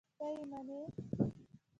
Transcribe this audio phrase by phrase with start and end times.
[0.17, 0.79] ته یې منې؟!